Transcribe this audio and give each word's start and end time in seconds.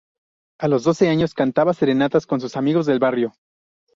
A 0.59 0.67
los 0.67 0.83
doce 0.83 1.09
años 1.09 1.35
cantaba 1.35 1.75
serenatas 1.75 2.25
con 2.25 2.41
sus 2.41 2.57
amigos 2.57 2.87
del 2.87 2.97
barrio. 2.97 3.35